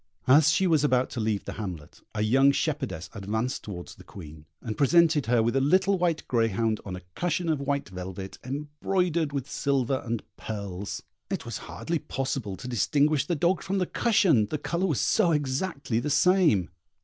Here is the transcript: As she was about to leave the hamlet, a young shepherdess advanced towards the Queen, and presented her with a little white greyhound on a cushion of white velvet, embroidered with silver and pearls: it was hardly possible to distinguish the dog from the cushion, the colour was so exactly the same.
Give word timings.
As 0.25 0.49
she 0.49 0.65
was 0.65 0.83
about 0.83 1.11
to 1.11 1.19
leave 1.19 1.45
the 1.45 1.53
hamlet, 1.61 2.01
a 2.15 2.23
young 2.23 2.51
shepherdess 2.51 3.07
advanced 3.13 3.61
towards 3.63 3.93
the 3.93 4.03
Queen, 4.03 4.47
and 4.59 4.75
presented 4.75 5.27
her 5.27 5.43
with 5.43 5.55
a 5.55 5.61
little 5.61 5.95
white 5.99 6.27
greyhound 6.27 6.81
on 6.83 6.95
a 6.95 7.03
cushion 7.13 7.47
of 7.47 7.59
white 7.61 7.87
velvet, 7.89 8.39
embroidered 8.43 9.31
with 9.31 9.47
silver 9.47 10.01
and 10.03 10.23
pearls: 10.37 11.03
it 11.29 11.45
was 11.45 11.59
hardly 11.69 11.99
possible 11.99 12.57
to 12.57 12.67
distinguish 12.67 13.27
the 13.27 13.35
dog 13.35 13.61
from 13.61 13.77
the 13.77 13.85
cushion, 13.85 14.47
the 14.47 14.57
colour 14.57 14.87
was 14.87 14.99
so 14.99 15.33
exactly 15.33 15.99
the 15.99 16.09
same. 16.09 16.69